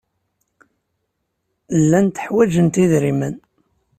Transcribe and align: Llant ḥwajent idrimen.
Llant 1.81 2.15
ḥwajent 2.25 2.81
idrimen. 2.83 3.35